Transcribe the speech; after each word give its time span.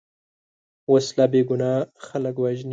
وسله 0.93 1.25
بېګناه 1.31 1.79
خلک 2.07 2.35
وژني 2.39 2.69